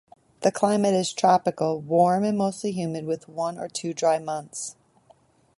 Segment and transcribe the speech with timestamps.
[0.39, 4.75] The climate is tropical, warm and mostly humid, with one or two dry months.